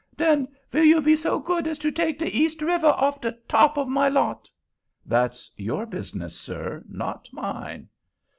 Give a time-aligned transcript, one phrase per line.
[0.17, 3.77] "Den vill you be so good as to take de East River off de top
[3.77, 4.49] of my lot?"
[5.05, 7.87] "That's your business, sir, not mine."